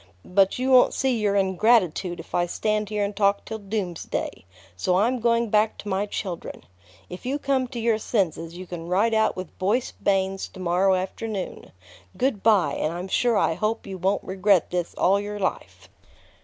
But 0.25 0.57
you 0.57 0.71
won't 0.71 0.95
see 0.95 1.15
your 1.19 1.35
ingratitude 1.35 2.19
if 2.19 2.33
I 2.33 2.47
stand 2.47 2.89
here 2.89 3.03
and 3.05 3.15
talk 3.15 3.45
till 3.45 3.59
doomsday; 3.59 4.45
so 4.75 4.97
I'm 4.97 5.19
going 5.19 5.51
back 5.51 5.77
to 5.77 5.87
my 5.89 6.07
children. 6.07 6.63
If 7.07 7.23
you 7.23 7.37
come 7.37 7.67
to 7.67 7.79
your 7.79 7.99
senses, 7.99 8.57
you 8.57 8.65
can 8.65 8.87
ride 8.89 9.13
out 9.13 9.35
with 9.35 9.55
Boyce 9.59 9.91
Bains 10.01 10.47
to 10.53 10.59
morrow 10.59 10.95
afternoon. 10.95 11.71
Good 12.17 12.41
by, 12.41 12.73
and 12.73 12.91
I'm 12.91 13.09
sure 13.09 13.37
I 13.37 13.53
hope 13.53 13.85
you 13.85 13.99
won't 13.99 14.23
regret 14.23 14.71
this 14.71 14.95
all 14.95 15.19
your 15.19 15.37
life." 15.37 15.87